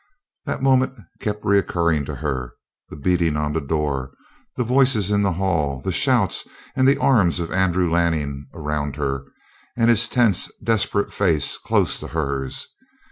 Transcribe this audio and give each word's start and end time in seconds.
That 0.45 0.63
moment 0.63 0.95
kept 1.19 1.45
recurring 1.45 2.05
to 2.05 2.15
her 2.15 2.55
the 2.89 2.95
beating 2.95 3.37
on 3.37 3.53
the 3.53 3.61
door, 3.61 4.13
the 4.55 4.63
voices 4.63 5.11
in 5.11 5.21
the 5.21 5.33
hall, 5.33 5.79
the 5.79 5.91
shouts, 5.91 6.47
and 6.75 6.87
the 6.87 6.97
arms 6.97 7.39
of 7.39 7.51
Andrew 7.51 7.87
Lanning 7.87 8.47
around 8.51 8.95
her, 8.95 9.25
and 9.77 9.91
his 9.91 10.09
tense, 10.09 10.49
desperate 10.63 11.13
face 11.13 11.55
close 11.55 11.99
to 11.99 12.07
hers. 12.07 12.73